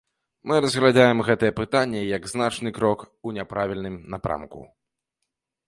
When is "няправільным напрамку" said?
3.39-4.61